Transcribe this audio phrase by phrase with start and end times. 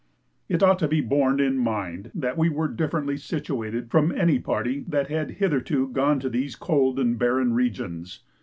[0.49, 4.83] It ought to be borne in mind that we were differently situated from any party
[4.87, 8.21] that had hitherto gone to these cold and barren regions.